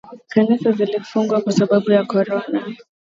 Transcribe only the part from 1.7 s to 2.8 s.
ya Corona.